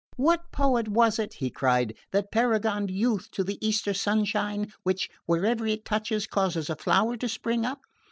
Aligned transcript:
"What 0.15 0.51
poet 0.51 0.87
was 0.87 1.19
it," 1.19 1.35
he 1.35 1.51
cried, 1.51 1.95
"that 2.11 2.31
paragoned 2.31 2.89
youth 2.89 3.29
to 3.33 3.43
the 3.43 3.63
Easter 3.63 3.93
sunshine, 3.93 4.73
which, 4.81 5.11
wherever 5.27 5.67
it 5.67 5.85
touches, 5.85 6.25
causes 6.25 6.71
a 6.71 6.75
flower 6.75 7.17
to 7.17 7.29
spring 7.29 7.67
up? 7.67 7.81